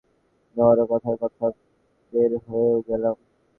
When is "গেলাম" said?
2.87-3.15